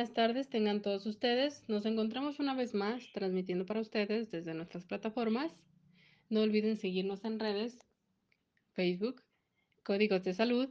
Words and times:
buenas 0.00 0.14
tardes 0.14 0.48
tengan 0.48 0.80
todos 0.80 1.04
ustedes. 1.04 1.62
Nos 1.68 1.84
encontramos 1.84 2.38
una 2.38 2.54
vez 2.54 2.72
más 2.72 3.02
transmitiendo 3.12 3.66
para 3.66 3.82
ustedes 3.82 4.30
desde 4.30 4.54
nuestras 4.54 4.86
plataformas. 4.86 5.52
No 6.30 6.40
olviden 6.40 6.78
seguirnos 6.78 7.22
en 7.26 7.38
redes, 7.38 7.86
Facebook, 8.72 9.22
Códigos 9.82 10.24
de 10.24 10.32
Salud. 10.32 10.70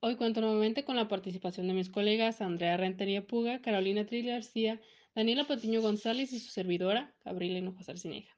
Hoy 0.00 0.16
cuento 0.16 0.40
nuevamente 0.40 0.86
con 0.86 0.96
la 0.96 1.06
participación 1.06 1.68
de 1.68 1.74
mis 1.74 1.90
colegas 1.90 2.40
Andrea 2.40 2.78
Rentería 2.78 3.26
Puga, 3.26 3.60
Carolina 3.60 4.06
Trill 4.06 4.24
García, 4.24 4.80
Daniela 5.14 5.46
Patiño 5.46 5.82
González 5.82 6.32
y 6.32 6.40
su 6.40 6.50
servidora, 6.50 7.14
Gabriela 7.26 7.58
Hinojosa 7.58 7.94
Cineja. 7.94 8.34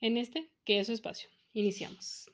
En 0.00 0.16
este, 0.16 0.50
que 0.64 0.80
es 0.80 0.88
su 0.88 0.94
espacio. 0.94 1.30
Iniciamos. 1.52 2.28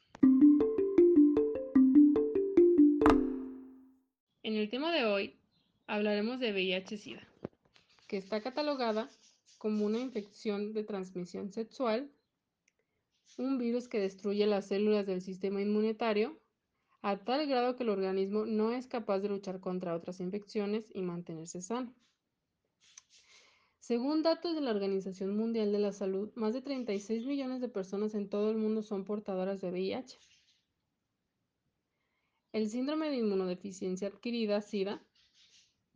En 4.43 4.57
el 4.57 4.71
tema 4.71 4.91
de 4.91 5.05
hoy 5.05 5.39
hablaremos 5.89 6.39
de 6.39 6.53
VIH-Sida, 6.53 7.27
que 8.07 8.19
está 8.19 8.43
catalogada 8.43 9.09
como 9.57 9.87
una 9.87 9.99
infección 9.99 10.75
de 10.75 10.85
transmisión 10.85 11.51
sexual, 11.51 12.13
un 13.39 13.59
virus 13.59 13.89
que 13.89 13.99
destruye 13.99 14.47
las 14.47 14.69
células 14.69 15.07
del 15.07 15.23
sistema 15.23 15.63
inmunitario 15.63 16.39
a 17.03 17.17
tal 17.17 17.47
grado 17.47 17.75
que 17.75 17.85
el 17.85 17.89
organismo 17.89 18.45
no 18.45 18.73
es 18.73 18.87
capaz 18.87 19.21
de 19.21 19.29
luchar 19.29 19.61
contra 19.61 19.95
otras 19.95 20.21
infecciones 20.21 20.91
y 20.95 21.03
mantenerse 21.03 21.63
sano. 21.63 21.95
Según 23.79 24.23
datos 24.23 24.55
de 24.55 24.61
la 24.61 24.73
Organización 24.73 25.37
Mundial 25.37 25.73
de 25.73 25.79
la 25.79 25.93
Salud, 25.93 26.31
más 26.35 26.53
de 26.53 26.61
36 26.61 27.25
millones 27.25 27.63
de 27.63 27.69
personas 27.69 28.15
en 28.15 28.29
todo 28.29 28.51
el 28.51 28.59
mundo 28.59 28.83
son 28.83 29.05
portadoras 29.05 29.63
de 29.63 29.71
VIH. 29.71 30.19
El 32.53 32.69
síndrome 32.69 33.09
de 33.09 33.17
inmunodeficiencia 33.17 34.09
adquirida, 34.09 34.61
SIDA, 34.61 35.03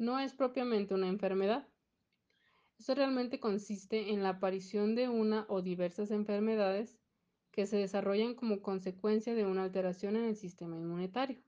no 0.03 0.19
es 0.19 0.35
propiamente 0.35 0.95
una 0.95 1.07
enfermedad. 1.07 1.69
Esto 2.77 2.97
realmente 2.97 3.39
consiste 3.39 4.11
en 4.11 4.25
la 4.25 4.31
aparición 4.31 4.97
de 4.97 5.09
una 5.09 5.47
o 5.49 5.63
diversas 5.63 6.11
enfermedades 6.11 6.99
que 7.53 7.67
se 7.67 7.77
desarrollan 7.77 8.35
como 8.35 8.63
consecuencia 8.63 9.35
de 9.37 9.47
una 9.47 9.63
alteración 9.63 10.17
en 10.17 10.25
el 10.25 10.35
sistema 10.35 10.77
inmunitario. 10.77 11.41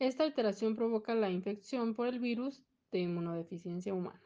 Esta 0.00 0.24
alteración 0.24 0.74
provoca 0.74 1.14
la 1.14 1.30
infección 1.30 1.94
por 1.94 2.08
el 2.08 2.18
virus 2.18 2.64
de 2.90 3.00
inmunodeficiencia 3.00 3.94
humana. 3.94 4.20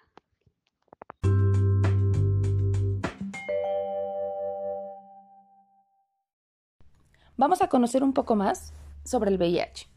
Vamos 7.37 7.61
a 7.61 7.69
conocer 7.69 8.03
un 8.03 8.15
poco 8.15 8.37
más 8.37 8.73
sobre 9.05 9.31
el 9.31 9.37
VIH. 9.37 9.92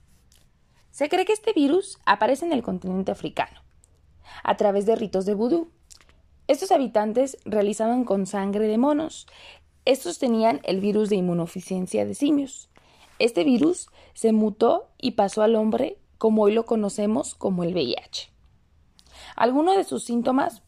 Se 0.96 1.10
cree 1.10 1.26
que 1.26 1.34
este 1.34 1.52
virus 1.52 2.00
aparece 2.06 2.46
en 2.46 2.54
el 2.54 2.64
continente 2.64 3.12
africano, 3.12 3.60
a 4.46 4.56
través 4.56 4.86
de 4.86 4.96
ritos 4.96 5.26
de 5.26 5.34
vudú. 5.34 5.70
Estos 6.48 6.72
habitantes 6.72 7.38
realizaban 7.44 8.06
con 8.06 8.26
sangre 8.26 8.70
de 8.70 8.78
monos. 8.78 9.28
Estos 9.84 10.20
tenían 10.20 10.62
el 10.64 10.80
virus 10.80 11.10
de 11.10 11.18
inmunodeficiencia 11.18 12.06
de 12.06 12.16
simios. 12.16 12.70
Este 13.20 13.44
virus 13.44 13.90
se 14.14 14.32
mutó 14.32 14.88
y 14.98 15.12
pasó 15.12 15.42
al 15.42 15.56
hombre 15.56 15.98
como 16.18 16.44
hoy 16.44 16.54
lo 16.54 16.66
conocemos 16.66 17.36
como 17.36 17.66
el 17.66 17.74
VIH. 17.74 18.32
Algunos 19.36 19.76
de 19.76 19.84
sus 19.84 20.06
síntomas 20.06 20.64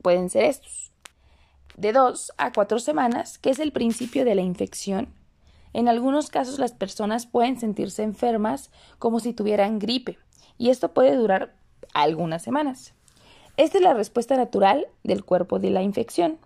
pueden 0.00 0.30
ser 0.30 0.46
estos. 0.46 0.92
De 1.76 1.92
dos 1.92 2.32
a 2.38 2.54
cuatro 2.54 2.78
semanas, 2.78 3.36
que 3.36 3.50
es 3.50 3.58
el 3.58 3.72
principio 3.72 4.24
de 4.24 4.34
la 4.34 4.40
infección, 4.40 5.12
en 5.72 5.88
algunos 5.88 6.28
casos 6.28 6.58
las 6.58 6.72
personas 6.72 7.26
pueden 7.26 7.58
sentirse 7.58 8.02
enfermas 8.02 8.70
como 8.98 9.20
si 9.20 9.32
tuvieran 9.32 9.78
gripe, 9.78 10.18
y 10.58 10.70
esto 10.70 10.92
puede 10.92 11.16
durar 11.16 11.54
algunas 11.94 12.42
semanas. 12.42 12.94
Esta 13.56 13.78
es 13.78 13.84
la 13.84 13.94
respuesta 13.94 14.36
natural 14.36 14.86
del 15.02 15.24
cuerpo 15.24 15.58
de 15.58 15.70
la 15.70 15.82
infección. 15.82 16.38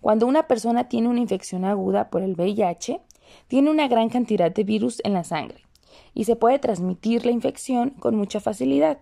Cuando 0.00 0.26
una 0.26 0.46
persona 0.46 0.88
tiene 0.88 1.08
una 1.08 1.20
infección 1.20 1.64
aguda 1.64 2.10
por 2.10 2.22
el 2.22 2.34
VIH, 2.34 3.00
tiene 3.48 3.70
una 3.70 3.88
gran 3.88 4.08
cantidad 4.08 4.52
de 4.52 4.64
virus 4.64 5.00
en 5.04 5.12
la 5.12 5.24
sangre 5.24 5.62
y 6.14 6.24
se 6.24 6.36
puede 6.36 6.58
transmitir 6.58 7.24
la 7.24 7.32
infección 7.32 7.90
con 7.90 8.16
mucha 8.16 8.40
facilidad. 8.40 8.98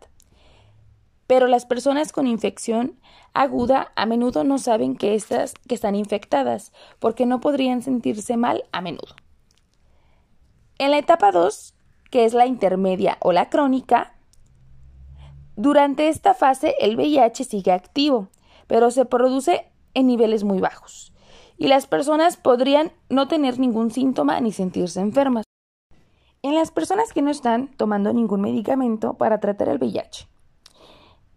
Pero 1.27 1.47
las 1.47 1.65
personas 1.65 2.12
con 2.12 2.27
infección 2.27 2.98
aguda 3.34 3.92
a 3.94 4.04
menudo 4.04 4.42
no 4.44 4.59
saben 4.59 4.97
que, 4.97 5.15
estas, 5.15 5.54
que 5.69 5.75
están 5.75 5.94
infectadas 5.94 6.72
porque 6.98 7.27
no 7.27 7.41
podrían 7.41 7.82
sentirse 7.82 8.37
mal 8.37 8.65
a 8.72 8.81
menudo. 8.81 9.15
En 10.80 10.92
la 10.92 10.96
etapa 10.96 11.30
2, 11.30 11.74
que 12.10 12.24
es 12.24 12.32
la 12.32 12.46
intermedia 12.46 13.18
o 13.20 13.32
la 13.32 13.50
crónica, 13.50 14.14
durante 15.54 16.08
esta 16.08 16.32
fase 16.32 16.74
el 16.80 16.96
VIH 16.96 17.44
sigue 17.44 17.70
activo, 17.70 18.28
pero 18.66 18.91
se 18.91 19.04
produce 19.04 19.70
en 19.92 20.06
niveles 20.06 20.42
muy 20.42 20.58
bajos, 20.58 21.12
y 21.58 21.68
las 21.68 21.86
personas 21.86 22.38
podrían 22.38 22.92
no 23.10 23.28
tener 23.28 23.58
ningún 23.58 23.91
síntoma 23.91 24.41
ni 24.41 24.52
sentirse 24.52 25.00
enfermas. 25.00 25.44
En 26.41 26.54
las 26.54 26.70
personas 26.70 27.12
que 27.12 27.20
no 27.20 27.30
están 27.30 27.68
tomando 27.76 28.14
ningún 28.14 28.41
medicamento 28.41 29.12
para 29.12 29.38
tratar 29.38 29.68
el 29.68 29.76
VIH, 29.76 30.28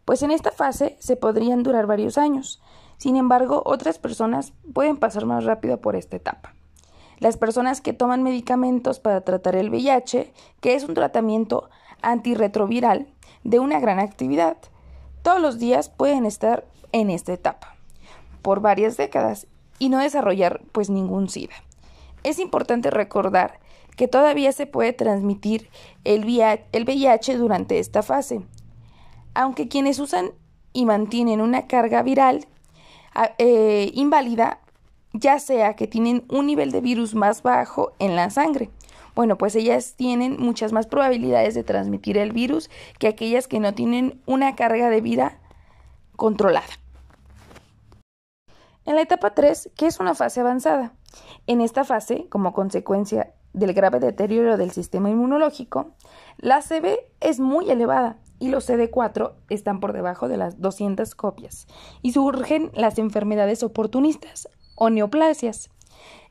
pues 0.06 0.24
en 0.24 0.32
esta 0.32 0.52
fase 0.52 0.96
se 1.02 1.18
podrían 1.18 1.64
durar 1.64 1.86
varios 1.86 2.18
años. 2.18 2.62
Sin 2.96 3.18
embargo, 3.18 3.62
otras 3.66 4.00
personas 4.00 4.54
pueden 4.74 4.96
pasar 4.96 5.26
más 5.26 5.44
rápido 5.44 5.82
por 5.82 5.98
esta 5.98 6.16
etapa 6.16 6.56
las 7.20 7.38
personas 7.38 7.82
que 7.82 7.94
toman 7.94 8.24
medicamentos 8.24 9.00
para 9.00 9.22
tratar 9.22 9.56
el 9.56 9.70
VIH, 9.70 10.34
que 10.62 10.76
es 10.76 10.84
un 10.84 10.94
tratamiento 10.94 11.70
antirretroviral 12.02 13.08
de 13.44 13.60
una 13.60 13.80
gran 13.80 14.00
actividad. 14.00 14.58
Todos 15.22 15.42
los 15.42 15.60
días 15.60 15.90
pueden 15.90 16.26
estar 16.26 16.66
en 16.92 17.10
esta 17.10 17.34
etapa 17.34 17.76
por 18.42 18.60
varias 18.60 18.98
décadas 18.98 19.48
y 19.80 19.90
no 19.90 20.00
desarrollar 20.00 20.62
pues 20.72 20.90
ningún 20.90 21.30
SIDA. 21.30 21.56
Es 22.24 22.40
importante 22.40 22.90
recordar 22.90 23.60
que 23.96 24.08
todavía 24.08 24.52
se 24.52 24.66
puede 24.66 24.94
transmitir 24.94 25.70
el 26.04 26.26
VIH 26.26 27.38
durante 27.38 27.80
esta 27.80 28.04
fase, 28.04 28.42
aunque 29.34 29.68
quienes 29.68 30.00
usan 30.00 30.32
y 30.74 30.86
mantienen 30.86 31.42
una 31.42 31.68
carga 31.68 32.02
viral 32.02 32.48
eh, 33.38 33.92
inválida 33.94 34.60
ya 35.14 35.40
sea 35.40 35.76
que 35.76 35.88
tienen 35.88 36.26
un 36.30 36.48
nivel 36.48 36.72
de 36.72 36.82
virus 36.82 37.16
más 37.16 37.44
bajo 37.44 37.94
en 38.00 38.16
la 38.16 38.30
sangre. 38.30 38.70
Bueno, 39.16 39.38
pues 39.38 39.56
ellas 39.56 39.94
tienen 39.96 40.38
muchas 40.40 40.74
más 40.74 40.88
probabilidades 40.88 41.54
de 41.54 41.64
transmitir 41.64 42.18
el 42.18 42.32
virus 42.34 42.70
que 42.98 43.08
aquellas 43.08 43.48
que 43.48 43.60
no 43.60 43.74
tienen 43.74 44.22
una 44.26 44.56
carga 44.56 44.90
de 44.90 45.02
vida 45.02 45.40
controlada. 46.16 46.66
En 48.86 48.96
la 48.96 49.02
etapa 49.02 49.34
3, 49.34 49.72
que 49.78 49.86
es 49.88 50.00
una 50.00 50.16
fase 50.16 50.42
avanzada. 50.42 50.94
En 51.48 51.62
esta 51.62 51.84
fase, 51.84 52.28
como 52.30 52.54
consecuencia 52.54 53.34
del 53.54 53.74
grave 53.74 54.00
deterioro 54.00 54.58
del 54.58 54.72
sistema 54.72 55.10
inmunológico, 55.10 55.92
la 56.38 56.62
CB 56.62 57.00
es 57.22 57.40
muy 57.40 57.70
elevada 57.70 58.18
y 58.40 58.50
los 58.50 58.68
CD4 58.68 59.34
están 59.50 59.80
por 59.80 59.94
debajo 59.94 60.28
de 60.28 60.38
las 60.38 60.60
200 60.60 61.16
copias 61.16 61.68
y 62.02 62.12
surgen 62.12 62.72
las 62.74 62.98
enfermedades 62.98 63.64
oportunistas, 63.64 64.50
o 64.76 64.90
neoplasias. 64.90 65.70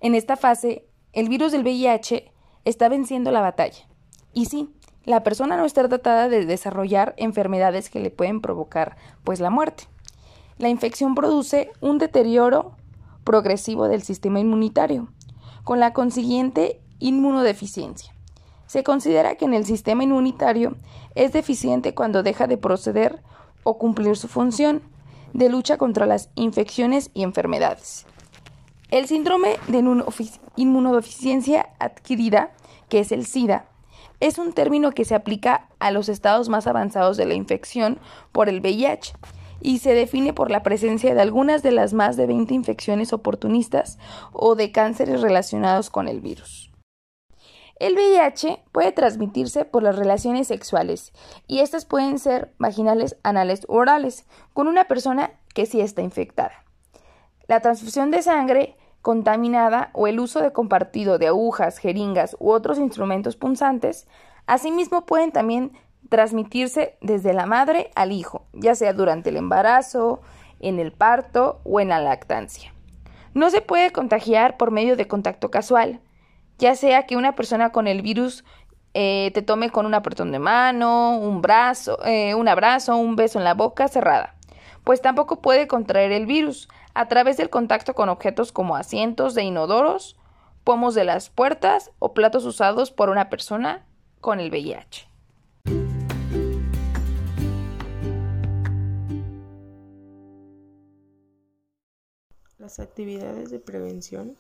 En 0.01 0.15
esta 0.15 0.37
fase, 0.37 0.85
el 1.13 1.29
virus 1.29 1.53
del 1.53 1.63
VIH 1.63 2.33
está 2.65 2.89
venciendo 2.89 3.31
la 3.31 3.41
batalla. 3.41 3.87
Y 4.33 4.47
sí, 4.47 4.71
la 5.05 5.23
persona 5.23 5.57
no 5.57 5.65
está 5.65 5.87
tratada 5.89 6.29
de 6.29 6.47
desarrollar 6.47 7.15
enfermedades 7.17 7.91
que 7.91 8.01
le 8.01 8.11
pueden 8.11 8.41
provocar 8.41 8.97
pues 9.25 9.41
la 9.41 9.51
muerte. 9.51 9.85
La 10.59 10.69
infección 10.69 11.15
produce 11.15 11.71
un 11.81 11.99
deterioro 11.99 12.77
progresivo 13.25 13.89
del 13.89 14.03
sistema 14.03 14.41
inmunitario, 14.41 15.09
con 15.65 15.81
la 15.81 15.93
consiguiente 15.93 16.81
inmunodeficiencia. 16.99 18.15
Se 18.67 18.85
considera 18.85 19.35
que 19.35 19.45
en 19.45 19.55
el 19.55 19.67
sistema 19.67 20.05
inmunitario 20.05 20.77
es 21.15 21.33
deficiente 21.33 21.95
cuando 21.95 22.23
deja 22.23 22.47
de 22.47 22.57
proceder 22.57 23.23
o 23.65 23.79
cumplir 23.79 24.17
su 24.17 24.29
función 24.29 24.83
de 25.33 25.49
lucha 25.49 25.79
contra 25.79 26.07
las 26.07 26.31
infecciones 26.35 27.11
y 27.13 27.23
enfermedades. 27.23 28.07
El 28.93 29.07
síndrome 29.07 29.57
de 29.69 29.79
inmunodeficiencia 30.57 31.71
adquirida, 31.79 32.51
que 32.91 32.99
es 32.99 33.11
el 33.11 33.25
SIDA, 33.25 33.65
es 34.21 34.37
un 34.37 34.53
término 34.53 34.93
que 34.93 35.07
se 35.07 35.15
aplica 35.15 35.71
a 35.79 35.91
los 35.91 36.11
estados 36.11 36.51
más 36.51 36.67
avanzados 36.67 37.17
de 37.17 37.25
la 37.25 37.33
infección 37.33 37.99
por 38.33 38.51
el 38.51 38.61
VIH 38.61 39.15
y 39.63 39.79
se 39.79 39.95
define 39.95 40.35
por 40.35 40.51
la 40.51 40.63
presencia 40.63 41.15
de 41.15 41.23
algunas 41.23 41.63
de 41.63 41.73
las 41.73 41.95
más 41.95 42.19
de 42.19 42.27
20 42.27 42.53
infecciones 42.53 43.15
oportunistas 43.15 43.99
o 44.35 44.57
de 44.57 44.73
cánceres 44.73 45.23
relacionados 45.23 45.89
con 45.89 46.07
el 46.07 46.21
virus. 46.21 46.71
El 47.77 47.95
VIH 47.95 48.63
puede 48.73 48.93
transmitirse 48.93 49.65
por 49.65 49.83
las 49.83 49.97
relaciones 49.97 50.49
sexuales 50.49 51.15
y 51.47 51.61
estas 51.61 51.87
pueden 51.87 52.19
ser 52.19 52.53
vaginales, 52.59 53.17
anales 53.23 53.65
u 53.69 53.73
orales 53.77 54.27
con 54.53 54.69
una 54.69 54.85
persona 54.85 55.31
que 55.55 55.65
sí 55.65 55.81
está 55.81 56.03
infectada. 56.03 56.63
La 57.49 57.61
transfusión 57.61 58.11
de 58.11 58.23
sangre 58.23 58.77
contaminada 59.03 59.91
o 59.93 60.07
el 60.07 60.21
uso 60.21 60.41
de 60.41 60.53
compartido 60.53 61.19
de 61.19 61.27
agujas, 61.27 61.79
jeringas 61.79 62.37
u 62.39 62.51
otros 62.51 62.79
instrumentos 62.79 63.37
punzantes, 63.37 64.07
asimismo 64.47 65.05
pueden 65.05 65.33
también 65.33 65.73
transmitirse 66.09 66.97
desde 67.01 67.33
la 67.33 67.47
madre 67.47 67.91
al 67.95 68.13
hijo, 68.13 68.47
ya 68.53 68.75
sea 68.75 68.93
durante 68.93 69.31
el 69.31 69.37
embarazo, 69.37 70.21
en 70.61 70.79
el 70.79 70.93
parto 70.93 71.61
o 71.65 71.81
en 71.81 71.89
la 71.89 72.01
lactancia. 72.01 72.73
No 73.35 73.51
se 73.51 73.61
puede 73.61 73.91
contagiar 73.91 74.57
por 74.57 74.71
medio 74.71 74.97
de 74.97 75.09
contacto 75.09 75.51
casual, 75.51 76.01
ya 76.59 76.77
sea 76.77 77.07
que 77.07 77.17
una 77.17 77.35
persona 77.35 77.71
con 77.71 77.89
el 77.89 78.03
virus 78.03 78.45
eh, 78.95 79.31
te 79.35 79.43
tome 79.43 79.71
con 79.71 79.87
un 79.87 79.95
apretón 79.95 80.33
de 80.33 80.39
mano, 80.39 81.19
un 81.19 81.41
brazo, 81.41 81.99
eh, 82.05 82.35
un 82.35 82.47
abrazo, 82.47 82.97
un 82.97 83.17
beso 83.17 83.39
en 83.39 83.45
la 83.45 83.55
boca 83.55 83.89
cerrada, 83.89 84.37
pues 84.85 85.01
tampoco 85.01 85.41
puede 85.41 85.67
contraer 85.67 86.13
el 86.13 86.27
virus 86.27 86.69
a 86.95 87.09
través 87.09 87.37
del 87.37 87.51
contacto 87.51 87.95
con 87.95 88.09
objetos 88.09 88.53
como 88.53 88.77
asientos 88.77 89.35
de 89.35 89.43
inodoros, 89.43 90.17
pomos 90.65 90.95
de 90.95 91.05
las 91.05 91.31
puertas 91.31 91.91
o 91.99 92.15
platos 92.15 92.45
usados 92.45 92.91
por 92.91 93.09
una 93.09 93.31
persona 93.31 93.87
con 94.21 94.41
el 94.41 94.51
VIH. 94.51 95.09
Las 102.59 102.79
actividades 102.79 103.51
de 103.51 103.59
prevención 103.59 104.37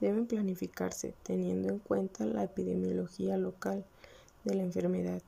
deben 0.00 0.26
planificarse 0.26 1.14
teniendo 1.22 1.68
en 1.68 1.78
cuenta 1.78 2.24
la 2.24 2.44
epidemiología 2.44 3.36
local 3.36 3.84
de 4.44 4.54
la 4.54 4.62
enfermedad 4.62 5.20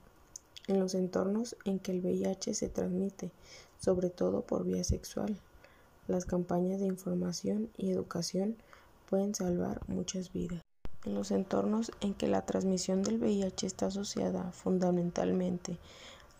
en 0.67 0.81
los 0.81 0.95
entornos 0.95 1.57
en 1.65 1.79
que 1.79 1.93
el 1.93 2.01
VIH 2.01 2.55
se 2.55 2.69
transmite, 2.69 3.31
sobre 3.79 4.09
todo 4.09 4.43
por 4.43 4.65
vía 4.65 4.85
sexual. 4.85 5.39
Las 6.09 6.25
campañas 6.25 6.81
de 6.81 6.87
información 6.87 7.71
y 7.77 7.93
educación 7.93 8.57
pueden 9.09 9.37
salvar 9.37 9.81
muchas 9.89 10.33
vidas. 10.33 10.61
En 11.05 11.15
los 11.15 11.31
entornos 11.31 11.93
en 12.01 12.15
que 12.15 12.27
la 12.27 12.45
transmisión 12.45 13.05
del 13.05 13.19
VIH 13.19 13.67
está 13.67 13.87
asociada 13.87 14.51
fundamentalmente 14.51 15.79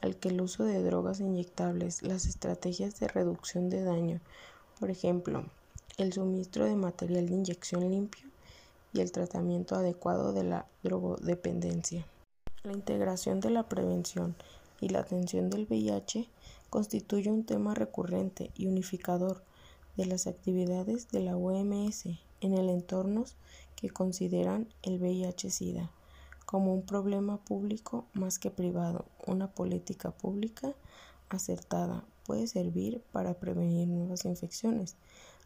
al 0.01 0.17
que 0.17 0.31
el 0.31 0.41
uso 0.41 0.65
de 0.65 0.83
drogas 0.83 1.21
inyectables, 1.21 2.03
las 2.03 2.27
estrategias 2.27 2.99
de 2.99 3.07
reducción 3.07 3.71
de 3.71 3.85
daño, 3.85 4.21
por 4.81 4.91
ejemplo, 4.91 5.47
el 5.97 6.13
suministro 6.13 6.65
de 6.65 6.75
material 6.75 7.29
de 7.29 7.35
inyección 7.35 7.89
limpio 7.89 8.29
y 8.93 9.01
el 9.01 9.13
tratamiento 9.13 9.77
adecuado 9.77 10.33
de 10.33 10.43
la 10.43 10.67
drogodependencia. 10.83 12.05
La 12.65 12.73
integración 12.73 13.39
de 13.39 13.51
la 13.51 13.69
prevención 13.69 14.35
y 14.81 14.89
la 14.89 15.01
atención 15.01 15.51
del 15.51 15.67
VIH 15.67 16.29
constituye 16.69 17.31
un 17.31 17.45
tema 17.45 17.75
recurrente 17.75 18.51
y 18.57 18.67
unificador 18.67 19.45
de 19.97 20.07
las 20.07 20.27
actividades 20.27 21.11
de 21.11 21.21
la 21.21 21.37
OMS 21.37 22.07
en 22.41 22.55
el 22.55 22.69
entorno 22.69 23.25
que 23.77 23.91
consideran 23.91 24.69
el 24.83 25.01
VIH-Sida 25.01 25.91
como 26.47 26.75
un 26.75 26.83
problema 26.83 27.39
público 27.39 28.05
más 28.13 28.39
que 28.39 28.51
privado. 28.51 29.07
Una 29.27 29.49
política 29.49 30.11
pública 30.11 30.75
acertada 31.31 32.05
puede 32.25 32.47
servir 32.47 33.03
para 33.13 33.35
prevenir 33.35 33.89
nuevas 33.89 34.25
infecciones, 34.25 34.97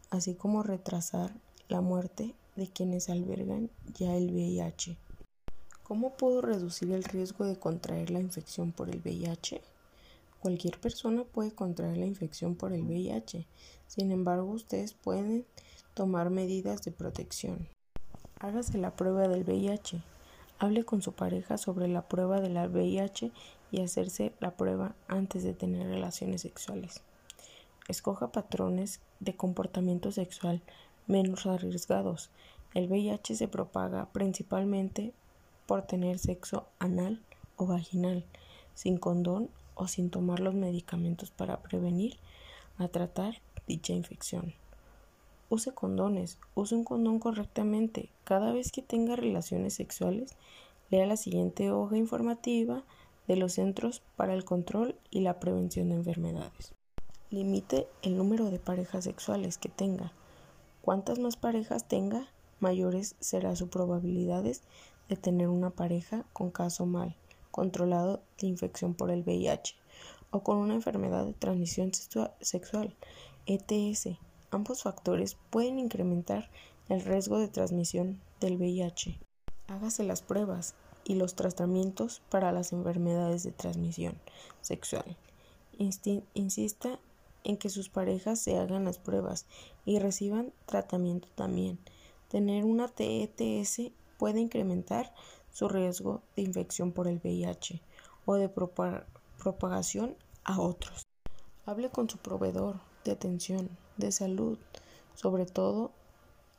así 0.09 0.35
como 0.35 0.63
retrasar 0.63 1.33
la 1.69 1.81
muerte 1.81 2.35
de 2.55 2.67
quienes 2.67 3.09
albergan 3.09 3.69
ya 3.97 4.15
el 4.15 4.33
VIH. 4.33 4.97
¿Cómo 5.83 6.17
puedo 6.17 6.41
reducir 6.41 6.91
el 6.91 7.03
riesgo 7.03 7.45
de 7.45 7.57
contraer 7.57 8.09
la 8.09 8.19
infección 8.19 8.73
por 8.73 8.89
el 8.89 8.99
VIH? 8.99 9.61
Cualquier 10.47 10.79
persona 10.79 11.25
puede 11.25 11.51
contraer 11.51 11.97
la 11.97 12.05
infección 12.05 12.55
por 12.55 12.71
el 12.71 12.83
VIH, 12.83 13.45
sin 13.85 14.11
embargo 14.13 14.49
ustedes 14.49 14.93
pueden 14.93 15.45
tomar 15.93 16.29
medidas 16.29 16.83
de 16.83 16.93
protección. 16.93 17.67
Hágase 18.39 18.77
la 18.77 18.95
prueba 18.95 19.27
del 19.27 19.43
VIH. 19.43 20.01
Hable 20.57 20.85
con 20.85 21.01
su 21.01 21.11
pareja 21.11 21.57
sobre 21.57 21.89
la 21.89 22.07
prueba 22.07 22.39
de 22.39 22.47
la 22.47 22.65
VIH 22.69 23.33
y 23.71 23.81
hacerse 23.81 24.31
la 24.39 24.55
prueba 24.55 24.95
antes 25.09 25.43
de 25.43 25.53
tener 25.53 25.85
relaciones 25.85 26.43
sexuales. 26.43 27.01
Escoja 27.89 28.31
patrones 28.31 29.01
de 29.19 29.35
comportamiento 29.35 30.13
sexual 30.13 30.61
menos 31.07 31.45
arriesgados. 31.45 32.29
El 32.73 32.87
VIH 32.87 33.35
se 33.35 33.49
propaga 33.49 34.13
principalmente 34.13 35.11
por 35.65 35.81
tener 35.81 36.19
sexo 36.19 36.69
anal 36.79 37.21
o 37.57 37.67
vaginal, 37.67 38.23
sin 38.75 38.97
condón 38.97 39.49
o 39.77 39.87
sin 39.87 40.09
tomar 40.09 40.39
los 40.39 40.55
medicamentos 40.55 41.31
para 41.31 41.61
prevenir 41.61 42.17
a 42.77 42.87
tratar 42.87 43.41
dicha 43.67 43.93
infección. 43.93 44.53
Use 45.49 45.71
condones, 45.73 46.39
use 46.55 46.75
un 46.75 46.83
condón 46.83 47.19
correctamente. 47.19 48.09
Cada 48.23 48.51
vez 48.51 48.71
que 48.71 48.81
tenga 48.81 49.15
relaciones 49.15 49.75
sexuales, 49.75 50.35
lea 50.89 51.05
la 51.05 51.15
siguiente 51.15 51.71
hoja 51.71 51.95
informativa 51.95 52.83
de 53.27 53.37
los 53.37 53.53
Centros 53.53 54.01
para 54.15 54.33
el 54.33 54.43
Control 54.43 54.95
y 55.09 55.21
la 55.21 55.39
Prevención 55.39 55.89
de 55.89 55.95
Enfermedades. 55.95 56.73
Limite 57.29 57.87
el 58.01 58.17
número 58.17 58.49
de 58.49 58.59
parejas 58.59 59.03
sexuales 59.03 59.57
que 59.57 59.69
tenga. 59.69 60.11
Cuantas 60.81 61.19
más 61.19 61.37
parejas 61.37 61.87
tenga, 61.87 62.27
mayores 62.59 63.15
será 63.19 63.55
su 63.55 63.69
probabilidades 63.69 64.63
de 65.07 65.17
tener 65.17 65.47
una 65.49 65.69
pareja 65.69 66.25
con 66.33 66.51
caso 66.51 66.85
mal 66.85 67.15
controlado 67.57 68.21
de 68.39 68.45
infección 68.45 68.93
por 68.93 69.09
el 69.09 69.23
VIH 69.23 69.75
o 70.29 70.43
con 70.43 70.57
una 70.57 70.75
enfermedad 70.75 71.25
de 71.25 71.33
transmisión 71.33 71.91
sexual, 72.39 72.95
ETS. 73.47 74.19
Ambos 74.51 74.83
factores 74.83 75.37
pueden 75.49 75.79
incrementar 75.79 76.51
el 76.87 77.01
riesgo 77.01 77.39
de 77.39 77.47
transmisión 77.47 78.21
del 78.39 78.57
VIH. 78.57 79.19
Hágase 79.69 80.03
las 80.03 80.21
pruebas 80.21 80.75
y 81.03 81.15
los 81.15 81.33
tratamientos 81.33 82.21
para 82.29 82.51
las 82.51 82.73
enfermedades 82.73 83.41
de 83.41 83.53
transmisión 83.53 84.19
sexual. 84.61 85.17
insista 85.79 86.99
en 87.43 87.57
que 87.57 87.69
sus 87.71 87.89
parejas 87.89 88.39
se 88.39 88.59
hagan 88.59 88.85
las 88.85 88.99
pruebas 88.99 89.47
y 89.83 89.97
reciban 89.97 90.53
tratamiento 90.67 91.27
también. 91.33 91.79
Tener 92.27 92.65
una 92.65 92.87
TETS 92.87 93.93
puede 94.19 94.41
incrementar 94.41 95.11
su 95.57 95.67
riesgo 95.67 96.21
de 96.35 96.43
infección 96.43 96.91
por 96.91 97.07
el 97.07 97.17
VIH 97.17 97.81
o 98.27 98.35
de 98.35 98.47
propagación 98.47 100.15
a 100.43 100.59
otros. 100.59 101.01
Hable 101.65 101.89
con 101.89 102.07
su 102.07 102.19
proveedor 102.19 102.79
de 103.03 103.13
atención, 103.13 103.67
de 103.97 104.11
salud, 104.11 104.59
sobre 105.15 105.47
todo 105.47 105.89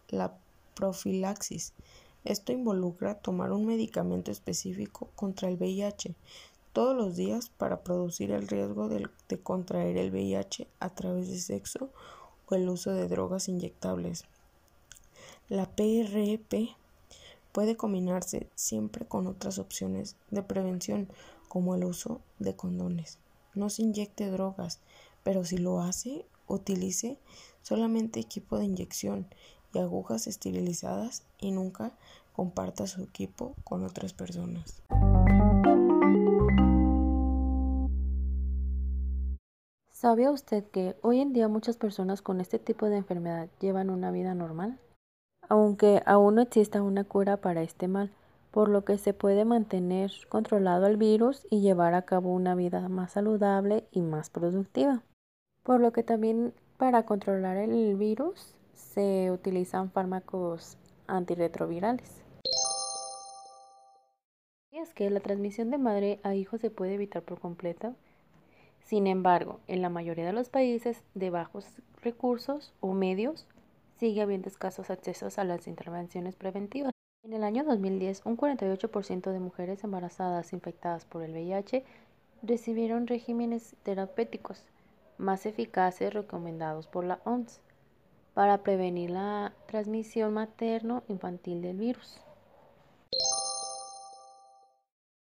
la 0.08 0.36
profilaxis. 0.74 1.74
Esto 2.24 2.50
involucra 2.50 3.14
tomar 3.14 3.52
un 3.52 3.66
medicamento 3.66 4.32
específico 4.32 5.08
contra 5.14 5.48
el 5.48 5.58
VIH 5.58 6.16
todos 6.72 6.96
los 6.96 7.14
días 7.14 7.50
para 7.50 7.84
producir 7.84 8.32
el 8.32 8.48
riesgo 8.48 8.88
de, 8.88 9.08
contraer 9.44 9.96
el 9.96 10.10
VIH 10.10 10.66
a 10.80 10.90
través 10.90 11.28
de 11.28 11.38
sexo 11.38 11.92
o 12.48 12.56
el 12.56 12.68
uso 12.68 12.90
de 12.90 13.06
drogas 13.06 13.46
inyectables. 13.46 14.24
La 15.48 15.66
PRP 15.66 16.76
puede 17.58 17.76
combinarse 17.76 18.48
siempre 18.54 19.04
con 19.04 19.26
otras 19.26 19.58
opciones 19.58 20.14
de 20.30 20.44
prevención 20.44 21.08
como 21.48 21.74
el 21.74 21.82
uso 21.82 22.20
de 22.38 22.54
condones. 22.54 23.18
No 23.56 23.68
se 23.68 23.82
inyecte 23.82 24.30
drogas, 24.30 24.78
pero 25.24 25.42
si 25.42 25.58
lo 25.58 25.80
hace, 25.80 26.24
utilice 26.46 27.18
solamente 27.62 28.20
equipo 28.20 28.58
de 28.58 28.66
inyección 28.66 29.26
y 29.74 29.80
agujas 29.80 30.28
esterilizadas 30.28 31.24
y 31.40 31.50
nunca 31.50 31.98
comparta 32.32 32.86
su 32.86 33.02
equipo 33.02 33.56
con 33.64 33.82
otras 33.82 34.12
personas. 34.12 34.80
¿Sabía 39.90 40.30
usted 40.30 40.62
que 40.70 40.94
hoy 41.02 41.18
en 41.18 41.32
día 41.32 41.48
muchas 41.48 41.76
personas 41.76 42.22
con 42.22 42.40
este 42.40 42.60
tipo 42.60 42.86
de 42.86 42.98
enfermedad 42.98 43.48
llevan 43.58 43.90
una 43.90 44.12
vida 44.12 44.32
normal? 44.36 44.78
Aunque 45.48 46.02
aún 46.04 46.34
no 46.34 46.42
exista 46.42 46.82
una 46.82 47.04
cura 47.04 47.38
para 47.38 47.62
este 47.62 47.88
mal, 47.88 48.10
por 48.50 48.68
lo 48.68 48.84
que 48.84 48.98
se 48.98 49.14
puede 49.14 49.44
mantener 49.44 50.12
controlado 50.28 50.86
el 50.86 50.96
virus 50.96 51.46
y 51.50 51.60
llevar 51.60 51.94
a 51.94 52.02
cabo 52.02 52.32
una 52.32 52.54
vida 52.54 52.88
más 52.88 53.12
saludable 53.12 53.84
y 53.90 54.02
más 54.02 54.30
productiva. 54.30 55.02
Por 55.62 55.80
lo 55.80 55.92
que 55.92 56.02
también 56.02 56.52
para 56.76 57.04
controlar 57.04 57.56
el 57.56 57.96
virus 57.96 58.54
se 58.74 59.30
utilizan 59.30 59.90
fármacos 59.90 60.76
antirretrovirales. 61.06 62.22
¿Y 64.70 64.78
es 64.78 64.92
que 64.92 65.08
la 65.08 65.20
transmisión 65.20 65.70
de 65.70 65.78
madre 65.78 66.20
a 66.22 66.34
hijo 66.34 66.58
se 66.58 66.70
puede 66.70 66.94
evitar 66.94 67.22
por 67.22 67.40
completo? 67.40 67.94
Sin 68.80 69.06
embargo, 69.06 69.60
en 69.66 69.82
la 69.82 69.88
mayoría 69.88 70.26
de 70.26 70.32
los 70.32 70.48
países 70.50 71.02
de 71.14 71.30
bajos 71.30 71.66
recursos 72.02 72.72
o 72.80 72.92
medios, 72.92 73.46
sigue 73.98 74.22
habiendo 74.22 74.48
escasos 74.48 74.90
accesos 74.90 75.38
a 75.38 75.44
las 75.44 75.66
intervenciones 75.66 76.36
preventivas. 76.36 76.92
En 77.24 77.32
el 77.32 77.42
año 77.42 77.64
2010, 77.64 78.22
un 78.24 78.36
48% 78.36 79.32
de 79.32 79.40
mujeres 79.40 79.82
embarazadas 79.84 80.52
infectadas 80.52 81.04
por 81.04 81.22
el 81.22 81.32
VIH 81.32 81.84
recibieron 82.42 83.06
regímenes 83.06 83.74
terapéuticos 83.82 84.64
más 85.18 85.46
eficaces 85.46 86.14
recomendados 86.14 86.86
por 86.86 87.04
la 87.04 87.20
OMS 87.24 87.60
para 88.34 88.62
prevenir 88.62 89.10
la 89.10 89.52
transmisión 89.66 90.32
materno-infantil 90.32 91.60
del 91.60 91.76
virus. 91.76 92.20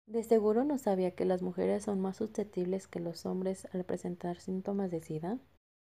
De 0.05 0.23
seguro 0.23 0.63
no 0.63 0.77
sabía 0.77 1.11
que 1.11 1.25
las 1.25 1.41
mujeres 1.41 1.83
son 1.83 1.99
más 1.99 2.17
susceptibles 2.17 2.87
que 2.87 3.01
los 3.01 3.25
hombres 3.25 3.67
al 3.73 3.83
presentar 3.83 4.39
síntomas 4.39 4.89
de 4.89 5.01
SIDA. 5.01 5.37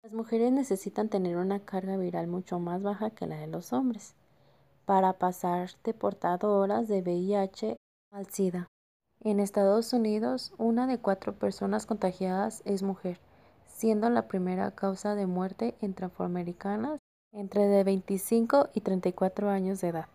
Las 0.08 0.14
mujeres 0.14 0.54
necesitan 0.54 1.10
tener 1.10 1.36
una 1.36 1.60
carga 1.60 1.98
viral 1.98 2.28
mucho 2.28 2.60
más 2.60 2.82
baja 2.82 3.10
que 3.10 3.28
la 3.28 3.40
de 3.40 3.48
los 3.48 3.74
hombres 3.74 4.16
para 4.86 5.12
pasar 5.12 5.72
de 5.84 5.94
portadoras 5.94 6.88
de 6.88 7.02
VIH 7.02 7.76
al 8.14 8.26
SIDA. 8.28 8.68
En 9.20 9.42
Estados 9.42 9.92
Unidos, 9.92 10.54
una 10.58 10.88
de 10.88 10.98
cuatro 10.98 11.36
personas 11.38 11.86
contagiadas 11.86 12.62
es 12.64 12.84
mujer, 12.84 13.20
siendo 13.68 14.10
la 14.10 14.30
primera 14.30 14.72
causa 14.72 15.14
de 15.14 15.28
muerte 15.28 15.76
entre 15.82 16.06
afroamericanas 16.06 17.00
entre 17.34 17.68
de 17.68 17.84
25 17.84 18.70
y 18.74 18.80
34 18.80 19.50
años 19.50 19.82
de 19.82 19.90
edad. 19.90 20.08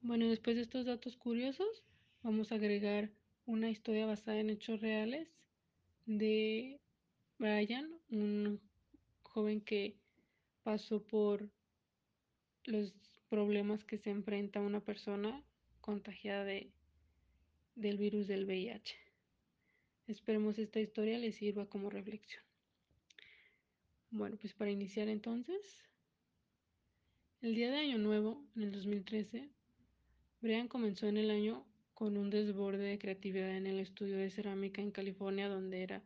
Bueno, 0.00 0.28
después 0.28 0.56
de 0.56 0.62
estos 0.62 0.86
datos 0.86 1.18
curiosos, 1.18 1.82
vamos 2.22 2.52
a 2.52 2.54
agregar 2.54 3.10
una 3.46 3.70
historia 3.70 4.06
basada 4.06 4.38
en 4.38 4.50
hechos 4.50 4.80
reales 4.80 5.28
de 6.06 6.80
Brian, 7.38 7.90
un 8.10 8.60
joven 9.22 9.60
que 9.60 9.96
pasó 10.62 11.02
por 11.02 11.50
los 12.64 12.94
problemas 13.28 13.84
que 13.84 13.98
se 13.98 14.10
enfrenta 14.10 14.60
una 14.60 14.80
persona 14.80 15.42
contagiada 15.80 16.44
de, 16.44 16.70
del 17.74 17.98
virus 17.98 18.28
del 18.28 18.44
VIH. 18.44 18.96
Esperemos 20.06 20.58
esta 20.58 20.80
historia 20.80 21.18
les 21.18 21.36
sirva 21.36 21.66
como 21.66 21.90
reflexión. 21.90 22.42
Bueno, 24.10 24.36
pues 24.36 24.52
para 24.52 24.70
iniciar 24.70 25.08
entonces, 25.08 25.82
el 27.40 27.54
día 27.54 27.70
de 27.70 27.78
Año 27.78 27.98
Nuevo, 27.98 28.44
en 28.54 28.62
el 28.62 28.72
2013, 28.72 29.48
Brian 30.40 30.68
comenzó 30.68 31.08
en 31.08 31.16
el 31.16 31.30
año 31.30 31.66
con 31.94 32.16
un 32.16 32.30
desborde 32.30 32.84
de 32.84 32.98
creatividad 32.98 33.56
en 33.56 33.66
el 33.66 33.78
estudio 33.78 34.16
de 34.16 34.30
cerámica 34.30 34.80
en 34.82 34.90
California, 34.90 35.48
donde 35.48 35.82
era 35.82 36.02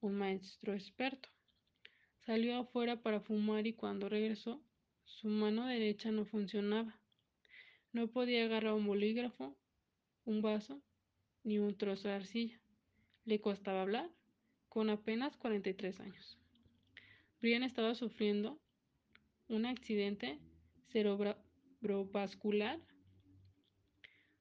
un 0.00 0.14
maestro 0.14 0.74
experto. 0.74 1.28
Salió 2.20 2.56
afuera 2.56 3.02
para 3.02 3.20
fumar 3.20 3.66
y 3.66 3.72
cuando 3.72 4.08
regresó, 4.08 4.62
su 5.04 5.28
mano 5.28 5.66
derecha 5.66 6.10
no 6.10 6.24
funcionaba. 6.24 7.00
No 7.92 8.08
podía 8.08 8.44
agarrar 8.44 8.74
un 8.74 8.86
bolígrafo, 8.86 9.56
un 10.24 10.42
vaso 10.42 10.82
ni 11.44 11.58
un 11.58 11.76
trozo 11.76 12.08
de 12.08 12.14
arcilla. 12.14 12.60
Le 13.24 13.40
costaba 13.40 13.82
hablar 13.82 14.10
con 14.68 14.90
apenas 14.90 15.36
43 15.36 16.00
años. 16.00 16.38
Brian 17.40 17.62
estaba 17.62 17.94
sufriendo 17.94 18.60
un 19.48 19.64
accidente 19.66 20.40
cerebrovascular. 20.88 22.80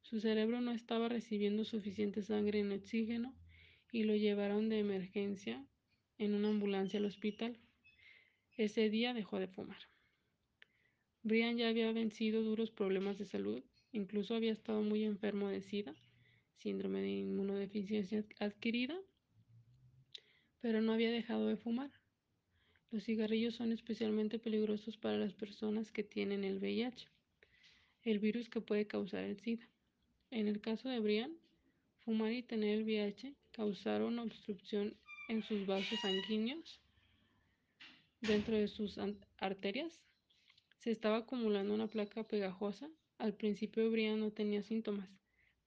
Su 0.05 0.19
cerebro 0.19 0.61
no 0.61 0.71
estaba 0.71 1.09
recibiendo 1.09 1.65
suficiente 1.65 2.21
sangre 2.21 2.59
en 2.59 2.71
oxígeno 2.71 3.35
y 3.91 4.03
lo 4.03 4.15
llevaron 4.15 4.69
de 4.69 4.77
emergencia 4.77 5.65
en 6.19 6.35
una 6.35 6.49
ambulancia 6.49 6.99
al 6.99 7.05
hospital. 7.05 7.57
Ese 8.55 8.91
día 8.91 9.15
dejó 9.15 9.39
de 9.39 9.47
fumar. 9.47 9.79
Brian 11.23 11.57
ya 11.57 11.69
había 11.69 11.91
vencido 11.91 12.43
duros 12.43 12.69
problemas 12.69 13.17
de 13.17 13.25
salud, 13.25 13.63
incluso 13.93 14.35
había 14.35 14.51
estado 14.51 14.83
muy 14.83 15.03
enfermo 15.03 15.47
de 15.47 15.61
SIDA 15.61 15.95
síndrome 16.53 17.01
de 17.01 17.09
inmunodeficiencia 17.09 18.23
adquirida, 18.39 18.95
pero 20.61 20.81
no 20.81 20.93
había 20.93 21.09
dejado 21.09 21.47
de 21.47 21.57
fumar. 21.57 21.91
Los 22.91 23.05
cigarrillos 23.05 23.55
son 23.55 23.71
especialmente 23.71 24.37
peligrosos 24.37 24.97
para 24.97 25.17
las 25.17 25.33
personas 25.33 25.91
que 25.91 26.03
tienen 26.03 26.43
el 26.43 26.59
VIH, 26.59 27.09
el 28.03 28.19
virus 28.19 28.49
que 28.49 28.61
puede 28.61 28.85
causar 28.85 29.23
el 29.23 29.39
SIDA. 29.39 29.67
En 30.31 30.47
el 30.47 30.59
caso 30.59 30.89
de 30.89 30.99
Brian, 30.99 31.31
fumar 32.03 32.31
y 32.31 32.43
tener 32.43 32.79
el 32.79 32.83
VIH 32.83 33.35
causaron 33.51 34.19
obstrucción 34.19 34.95
en 35.29 35.43
sus 35.43 35.65
vasos 35.65 35.99
sanguíneos 36.01 36.81
dentro 38.21 38.55
de 38.55 38.67
sus 38.67 38.99
arterias. 39.37 40.01
Se 40.77 40.91
estaba 40.91 41.17
acumulando 41.17 41.73
una 41.73 41.87
placa 41.87 42.23
pegajosa. 42.23 42.89
Al 43.17 43.33
principio 43.33 43.89
Brian 43.89 44.19
no 44.19 44.31
tenía 44.31 44.61
síntomas, 44.61 45.09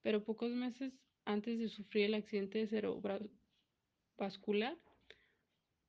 pero 0.01 0.23
pocos 0.23 0.51
meses 0.51 0.93
antes 1.25 1.59
de 1.59 1.69
sufrir 1.69 2.05
el 2.05 2.13
accidente 2.13 2.67
cerebrovascular, 2.67 4.77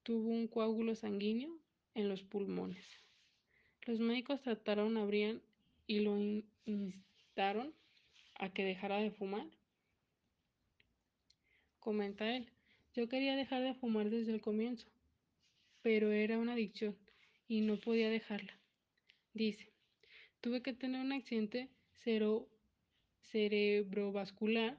tuvo 0.02 0.30
un 0.30 0.48
coágulo 0.48 0.94
sanguíneo 0.94 1.58
en 1.94 2.08
los 2.08 2.22
pulmones. 2.22 2.84
Los 3.82 4.00
médicos 4.00 4.42
trataron 4.42 4.96
a 4.96 5.04
Brian 5.04 5.42
y 5.86 6.00
lo 6.00 6.16
instaron 6.64 7.74
a 8.40 8.49
que 8.49 8.64
dejara 8.64 8.97
de 8.99 9.11
fumar. 9.11 9.47
Comenta 11.78 12.35
él, 12.35 12.50
yo 12.94 13.09
quería 13.09 13.37
dejar 13.37 13.62
de 13.62 13.75
fumar 13.75 14.09
desde 14.09 14.32
el 14.32 14.40
comienzo, 14.40 14.88
pero 15.82 16.11
era 16.11 16.38
una 16.38 16.54
adicción 16.54 16.97
y 17.47 17.61
no 17.61 17.78
podía 17.78 18.09
dejarla. 18.09 18.59
Dice, 19.35 19.70
tuve 20.40 20.62
que 20.62 20.73
tener 20.73 21.00
un 21.02 21.12
accidente 21.12 21.68
cerebrovascular 23.30 24.78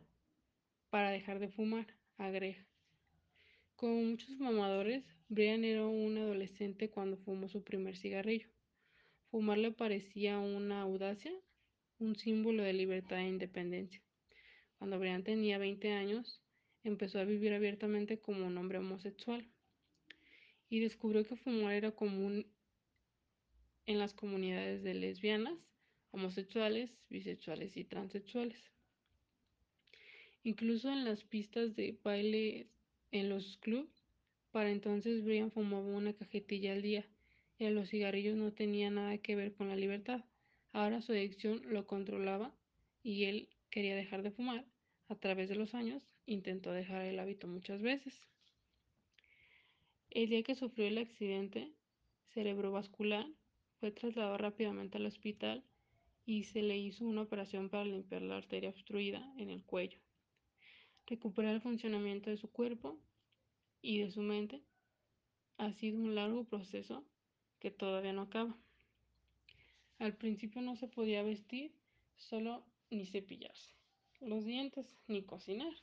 para 0.90 1.12
dejar 1.12 1.40
de 1.40 1.50
fumar, 1.50 1.88
agrega. 2.18 2.66
Como 3.76 4.02
muchos 4.02 4.36
fumadores, 4.38 5.04
Brian 5.30 5.64
era 5.64 5.86
un 5.86 6.18
adolescente 6.18 6.90
cuando 6.90 7.18
fumó 7.18 7.48
su 7.48 7.64
primer 7.64 7.96
cigarrillo. 7.96 8.50
Fumar 9.30 9.60
le 9.60 9.72
parecía 9.72 10.40
una 10.40 10.82
audacia, 10.82 11.32
un 12.02 12.16
símbolo 12.16 12.64
de 12.64 12.74
libertad 12.74 13.20
e 13.20 13.28
independencia. 13.28 14.02
Cuando 14.80 14.98
Brian 14.98 15.24
tenía 15.24 15.60
20 15.60 15.92
años, 15.92 16.42
empezó 16.84 17.20
a 17.20 17.26
vivir 17.26 17.54
abiertamente 17.54 18.20
como 18.20 18.48
un 18.48 18.58
hombre 18.58 18.80
homosexual 18.80 19.48
y 20.68 20.80
descubrió 20.80 21.24
que 21.24 21.36
fumar 21.36 21.74
era 21.74 21.92
común 21.92 22.48
en 23.86 24.00
las 24.00 24.14
comunidades 24.14 24.84
de 24.84 24.96
lesbianas, 24.96 25.60
homosexuales, 26.10 26.90
bisexuales 27.10 27.78
y 27.78 27.84
transexuales. 27.84 28.60
Incluso 30.44 30.92
en 30.92 31.06
las 31.06 31.24
pistas 31.24 31.76
de 31.76 32.00
baile 32.04 32.68
en 33.12 33.30
los 33.30 33.58
clubs, 33.58 33.92
para 34.52 34.72
entonces 34.72 35.24
Brian 35.24 35.52
fumaba 35.52 35.86
una 35.86 36.14
cajetilla 36.14 36.74
al 36.74 36.82
día 36.82 37.06
y 37.60 37.70
los 37.70 37.90
cigarrillos 37.90 38.36
no 38.36 38.52
tenía 38.54 38.90
nada 38.90 39.20
que 39.20 39.36
ver 39.36 39.54
con 39.54 39.70
la 39.70 39.76
libertad. 39.76 40.24
Ahora 40.74 41.02
su 41.02 41.12
adicción 41.12 41.62
lo 41.66 41.86
controlaba 41.86 42.56
y 43.04 43.26
él 43.26 43.50
quería 43.70 43.96
dejar 43.96 44.24
de 44.24 44.32
fumar. 44.32 44.66
A 45.08 45.16
través 45.16 45.50
de 45.50 45.56
los 45.56 45.74
años 45.76 46.02
intentó 46.26 46.72
dejar 46.72 47.06
el 47.06 47.20
hábito 47.20 47.48
muchas 47.48 47.82
veces. 47.82 48.28
El 50.10 50.30
día 50.30 50.44
que 50.44 50.56
sufrió 50.56 50.88
el 50.88 50.98
accidente 50.98 51.74
cerebrovascular, 52.34 53.28
fue 53.80 53.92
trasladado 53.92 54.38
rápidamente 54.38 54.98
al 54.98 55.06
hospital 55.06 55.64
y 56.26 56.44
se 56.44 56.62
le 56.62 56.78
hizo 56.78 57.06
una 57.06 57.22
operación 57.22 57.70
para 57.70 57.86
limpiar 57.86 58.22
la 58.22 58.38
arteria 58.38 58.70
obstruida 58.70 59.34
en 59.38 59.50
el 59.50 59.64
cuello. 59.64 60.00
Recuperar 61.08 61.56
el 61.56 61.62
funcionamiento 61.62 62.30
de 62.30 62.38
su 62.38 62.50
cuerpo 62.50 63.00
y 63.82 64.00
de 64.00 64.12
su 64.12 64.22
mente 64.22 64.62
ha 65.58 65.74
sido 65.74 66.00
un 66.00 66.16
largo 66.16 66.44
proceso 66.46 67.04
que 67.60 67.72
todavía 67.72 68.14
no 68.14 68.24
acaba. 68.24 68.58
Al 70.02 70.16
principio 70.16 70.64
no 70.64 70.76
se 70.76 70.88
podía 70.88 71.22
vestir 71.22 71.72
solo 72.18 72.66
ni 72.90 73.06
cepillarse 73.06 73.72
los 74.20 74.46
dientes 74.46 74.98
ni 75.08 75.22
cocinar. 75.22 75.74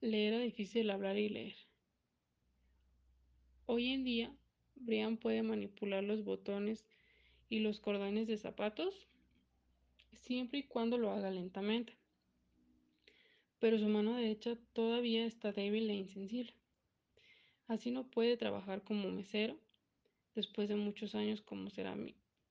Le 0.00 0.28
era 0.28 0.38
difícil 0.38 0.88
hablar 0.90 1.18
y 1.18 1.28
leer. 1.28 1.56
Hoy 3.66 3.88
en 3.88 4.04
día, 4.04 4.32
Brian 4.76 5.16
puede 5.16 5.42
manipular 5.42 6.04
los 6.04 6.22
botones 6.22 6.84
y 7.48 7.58
los 7.58 7.80
cordones 7.80 8.28
de 8.28 8.38
zapatos 8.38 9.08
siempre 10.20 10.60
y 10.60 10.62
cuando 10.62 10.96
lo 10.96 11.10
haga 11.10 11.32
lentamente. 11.32 11.96
Pero 13.58 13.76
su 13.76 13.88
mano 13.88 14.14
derecha 14.14 14.56
todavía 14.72 15.26
está 15.26 15.50
débil 15.50 15.90
e 15.90 15.94
insensible. 15.94 16.54
Así 17.66 17.90
no 17.90 18.08
puede 18.08 18.36
trabajar 18.36 18.84
como 18.84 19.10
mesero. 19.10 19.58
Después 20.36 20.68
de 20.68 20.76
muchos 20.76 21.16
años 21.16 21.42
como 21.42 21.70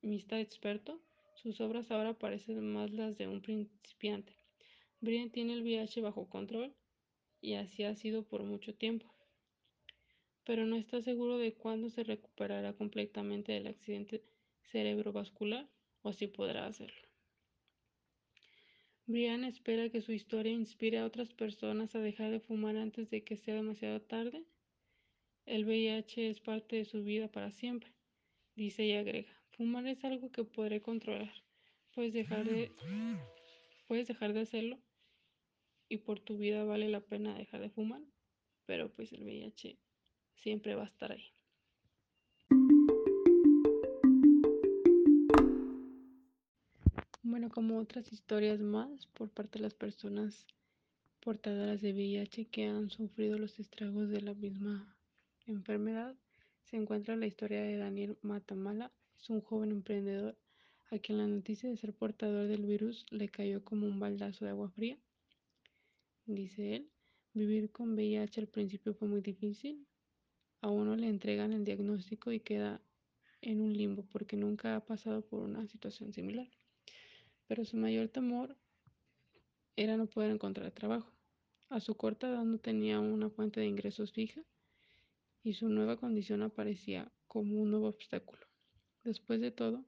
ceramista 0.04 0.38
experto, 0.42 1.00
sus 1.36 1.62
obras 1.62 1.90
ahora 1.90 2.14
parecen 2.14 2.74
más 2.74 2.92
las 2.92 3.18
de 3.18 3.30
un 3.30 3.42
principiante. 3.42 4.36
Brian 5.00 5.30
tiene 5.30 5.54
el 5.54 5.62
VIH 5.62 6.02
bajo 6.02 6.30
control 6.30 6.76
y 7.40 7.54
así 7.54 7.84
ha 7.84 7.96
sido 7.96 8.24
por 8.24 8.44
mucho 8.44 8.76
tiempo. 8.76 9.06
Pero 10.44 10.66
no 10.66 10.76
está 10.76 11.02
seguro 11.02 11.38
de 11.38 11.54
cuándo 11.54 11.90
se 11.90 12.04
recuperará 12.04 12.74
completamente 12.74 13.54
del 13.54 13.68
accidente 13.68 14.22
cerebrovascular 14.72 15.70
o 16.02 16.12
si 16.12 16.28
podrá 16.28 16.68
hacerlo. 16.68 17.08
Brian 19.06 19.46
espera 19.46 19.90
que 19.90 20.02
su 20.02 20.12
historia 20.12 20.52
inspire 20.52 21.00
a 21.00 21.06
otras 21.06 21.34
personas 21.34 21.96
a 21.96 22.00
dejar 22.00 22.30
de 22.30 22.42
fumar 22.42 22.76
antes 22.76 23.10
de 23.10 23.24
que 23.24 23.38
sea 23.38 23.56
demasiado 23.56 24.02
tarde. 24.02 24.44
El 25.46 25.64
VIH 25.64 26.30
es 26.30 26.42
parte 26.42 26.76
de 26.76 26.86
su 26.86 27.04
vida 27.06 27.30
para 27.30 27.52
siempre, 27.52 27.94
dice 28.56 28.86
y 28.86 28.94
agrega. 28.94 29.43
Fumar 29.56 29.86
es 29.88 30.04
algo 30.04 30.32
que 30.32 30.44
podré 30.44 30.82
controlar. 30.82 31.32
Puedes 31.94 32.14
dejar 32.14 32.44
de, 32.44 32.72
puedes 33.88 34.08
dejar 34.08 34.34
de 34.34 34.42
hacerlo 34.42 34.80
y 35.88 35.98
por 35.98 36.20
tu 36.20 36.38
vida 36.38 36.64
vale 36.64 36.90
la 36.90 37.02
pena 37.02 37.38
dejar 37.38 37.62
de 37.62 37.70
fumar, 37.70 38.02
pero 38.66 38.92
pues 38.92 39.14
el 39.14 39.24
VIH 39.24 39.78
siempre 40.38 40.74
va 40.74 40.84
a 40.84 40.88
estar 40.88 41.12
ahí. 41.12 41.34
Bueno, 47.22 47.50
como 47.50 47.78
otras 47.78 48.12
historias 48.12 48.60
más 48.60 49.06
por 49.08 49.30
parte 49.30 49.60
de 49.60 49.64
las 49.64 49.76
personas 49.76 50.48
portadoras 51.20 51.82
de 51.82 51.94
VIH 51.94 52.46
que 52.46 52.66
han 52.66 52.90
sufrido 52.90 53.38
los 53.38 53.60
estragos 53.60 54.10
de 54.10 54.22
la 54.22 54.34
misma 54.34 54.98
enfermedad, 55.46 56.16
se 56.64 56.78
encuentra 56.78 57.16
la 57.16 57.28
historia 57.28 57.62
de 57.62 57.78
Daniel 57.78 58.18
Matamala. 58.22 58.92
Es 59.24 59.32
un 59.32 59.42
joven 59.42 59.72
emprendedor 59.72 60.38
a 60.92 61.00
quien 61.00 61.18
la 61.18 61.26
noticia 61.26 61.68
de 61.68 61.78
ser 61.78 61.94
portador 61.94 62.48
del 62.48 62.66
virus 62.66 63.08
le 63.10 63.30
cayó 63.30 63.64
como 63.64 63.88
un 63.88 64.00
baldazo 64.00 64.46
de 64.46 64.52
agua 64.52 64.70
fría. 64.70 65.00
Dice 66.28 66.76
él, 66.76 66.92
vivir 67.34 67.72
con 67.72 67.96
VIH 67.96 68.42
al 68.42 68.48
principio 68.48 68.94
fue 68.94 69.08
muy 69.08 69.22
difícil. 69.22 69.88
A 70.62 70.70
uno 70.70 70.96
le 70.96 71.08
entregan 71.08 71.54
el 71.54 71.64
diagnóstico 71.64 72.32
y 72.32 72.42
queda 72.42 72.80
en 73.42 73.62
un 73.62 73.74
limbo 73.74 74.06
porque 74.12 74.38
nunca 74.38 74.76
ha 74.76 74.86
pasado 74.86 75.22
por 75.22 75.42
una 75.42 75.66
situación 75.66 76.14
similar 76.14 76.48
pero 77.48 77.66
su 77.66 77.78
mayor 77.78 78.10
temor 78.10 78.56
era 79.76 79.98
no 79.98 80.08
poder 80.08 80.32
encontrar 80.32 80.72
trabajo. 80.72 81.12
A 81.70 81.80
su 81.80 81.96
corta 81.96 82.28
edad 82.28 82.44
no 82.44 82.58
tenía 82.58 83.00
una 83.00 83.30
fuente 83.30 83.60
de 83.60 83.68
ingresos 83.68 84.12
fija 84.12 84.42
y 85.44 85.54
su 85.54 85.70
nueva 85.70 85.98
condición 85.98 86.42
aparecía 86.42 87.12
como 87.28 87.62
un 87.62 87.72
nuevo 87.72 87.88
obstáculo. 87.88 88.53
Después 89.04 89.42
de 89.42 89.52
todo, 89.52 89.84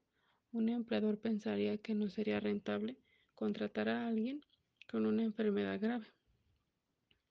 un 0.52 0.68
empleador 0.68 1.18
pensaría 1.18 1.78
que 1.78 1.94
no 1.94 2.08
sería 2.08 2.40
rentable 2.40 2.96
contratar 3.34 3.88
a 3.88 4.06
alguien 4.06 4.44
con 4.90 5.06
una 5.06 5.22
enfermedad 5.22 5.80
grave. 5.80 6.06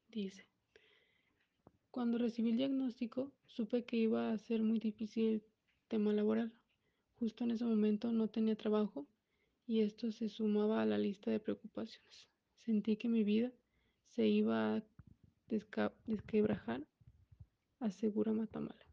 Dice, 0.09 0.47
cuando 1.91 2.17
recibí 2.17 2.49
el 2.49 2.57
diagnóstico, 2.57 3.31
supe 3.47 3.85
que 3.85 3.97
iba 3.97 4.31
a 4.31 4.37
ser 4.37 4.61
muy 4.61 4.79
difícil 4.79 5.25
el 5.25 5.43
tema 5.87 6.11
laboral. 6.11 6.51
Justo 7.19 7.43
en 7.43 7.51
ese 7.51 7.65
momento 7.65 8.11
no 8.11 8.27
tenía 8.27 8.55
trabajo 8.55 9.07
y 9.67 9.81
esto 9.81 10.11
se 10.11 10.29
sumaba 10.29 10.81
a 10.81 10.85
la 10.85 10.97
lista 10.97 11.31
de 11.31 11.39
preocupaciones. 11.39 12.27
Sentí 12.65 12.97
que 12.97 13.07
mi 13.07 13.23
vida 13.23 13.51
se 14.07 14.27
iba 14.27 14.75
a 14.75 14.83
desquebrajar, 15.47 16.85
asegura 17.79 18.33
Matamala. 18.33 18.84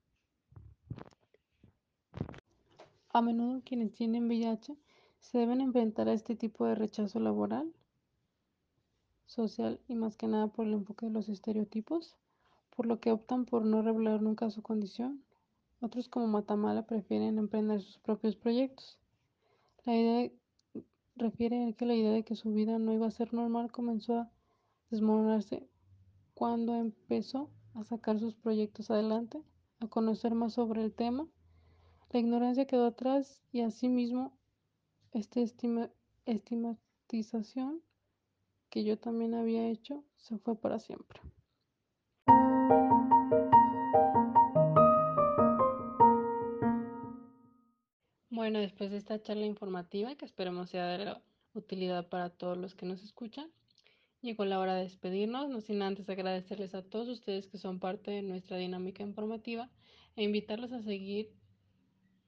A 3.12 3.21
menudo 3.21 3.62
quienes 3.64 3.92
tienen 3.92 4.26
VIH 4.26 4.76
se 5.21 5.38
deben 5.38 5.61
enfrentar 5.61 6.09
a 6.09 6.14
este 6.14 6.35
tipo 6.35 6.64
de 6.64 6.75
rechazo 6.75 7.21
laboral, 7.21 7.73
social 9.26 9.81
y 9.87 9.95
más 9.95 10.16
que 10.16 10.28
nada 10.28 10.49
por 10.49 10.66
el 10.66 10.73
enfoque 10.73 11.07
de 11.07 11.12
los 11.12 11.28
estereotipos, 11.28 12.16
por 12.75 12.87
lo 12.87 13.00
que 13.00 13.12
optan 13.12 13.45
por 13.45 13.64
no 13.64 13.83
revelar 13.83 14.23
nunca 14.23 14.50
su 14.50 14.62
condición. 14.62 15.23
Otros 15.81 16.09
como 16.09 16.26
Matamala 16.26 16.87
prefieren 16.87 17.38
emprender 17.38 17.83
sus 17.83 17.99
propios 17.99 18.37
proyectos. 18.37 18.99
La 19.85 19.97
idea 19.97 20.31
refiere 21.16 21.75
que 21.75 21.87
la 21.87 21.95
idea 21.95 22.12
de 22.12 22.25
que 22.25 22.37
su 22.37 22.52
vida 22.52 22.78
no 22.78 22.92
iba 22.92 23.07
a 23.07 23.11
ser 23.11 23.35
normal 23.35 23.71
comenzó 23.73 24.21
a 24.21 24.31
desmoronarse 24.90 25.69
cuando 26.35 26.75
empezó 26.76 27.50
a 27.75 27.85
sacar 27.85 28.19
sus 28.19 28.35
proyectos 28.35 28.90
adelante, 28.90 29.42
a 29.81 29.87
conocer 29.88 30.35
más 30.35 30.54
sobre 30.54 30.83
el 30.83 30.92
tema. 30.92 31.26
La 32.12 32.21
ignorancia 32.21 32.66
quedó 32.66 32.85
atrás 32.85 33.40
y 33.52 33.62
asimismo 33.62 34.38
esta 35.12 35.40
estigmatización 36.27 37.83
que 38.68 38.85
yo 38.85 38.98
también 38.98 39.33
había 39.33 39.66
hecho 39.66 40.05
se 40.16 40.37
fue 40.37 40.55
para 40.61 40.79
siempre. 40.79 41.22
Bueno, 48.29 48.59
después 48.59 48.90
de 48.90 48.98
esta 48.98 49.22
charla 49.22 49.46
informativa, 49.46 50.14
que 50.14 50.27
esperemos 50.27 50.68
sea 50.68 50.98
de 50.98 51.16
utilidad 51.55 52.11
para 52.11 52.29
todos 52.29 52.59
los 52.59 52.75
que 52.75 52.85
nos 52.85 53.03
escuchan, 53.03 53.51
llegó 54.20 54.44
la 54.44 54.59
hora 54.59 54.75
de 54.75 54.83
despedirnos, 54.83 55.48
no 55.48 55.62
sin 55.62 55.81
antes 55.81 56.11
agradecerles 56.11 56.75
a 56.75 56.83
todos 56.83 57.09
ustedes 57.09 57.46
que 57.46 57.57
son 57.57 57.81
parte 57.81 58.11
de 58.11 58.20
nuestra 58.20 58.59
dinámica 58.59 59.03
informativa 59.03 59.70
e 60.14 60.25
invitarlos 60.25 60.72
a 60.72 60.83
seguir 60.83 61.33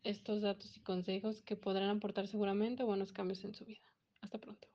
estos 0.04 0.42
datos 0.42 0.76
y 0.76 0.80
consejos 0.80 1.42
que 1.42 1.56
podrán 1.56 1.90
aportar 1.90 2.28
seguramente 2.28 2.84
buenos 2.84 3.12
cambios 3.12 3.44
en 3.44 3.54
su 3.54 3.64
vida. 3.64 3.82
Hasta 4.20 4.38
pronto. 4.38 4.68